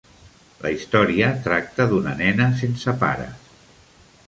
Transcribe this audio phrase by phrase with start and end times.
[0.61, 3.55] La història tracta d'una nena sense pares.